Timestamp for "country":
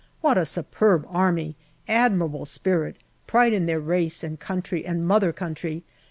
4.39-4.83, 5.31-5.83